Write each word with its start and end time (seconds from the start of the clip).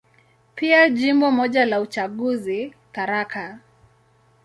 Pia 0.55 0.89
Jimbo 0.89 1.31
moja 1.31 1.65
la 1.65 1.81
uchaguzi, 1.81 2.73
Tharaka. 2.93 3.59